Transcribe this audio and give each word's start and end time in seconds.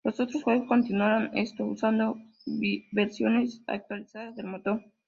Los 0.03 0.19
otros 0.19 0.41
juegos 0.41 0.67
continuaron 0.67 1.29
esto, 1.37 1.63
usando 1.63 2.17
versiones 2.91 3.61
actualizadas 3.67 4.35
del 4.35 4.47
motor. 4.47 4.81